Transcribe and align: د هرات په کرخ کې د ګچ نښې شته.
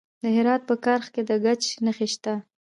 د 0.21 0.23
هرات 0.35 0.61
په 0.69 0.75
کرخ 0.85 1.05
کې 1.13 1.21
د 1.29 1.31
ګچ 1.43 1.63
نښې 1.85 2.07
شته. 2.13 2.33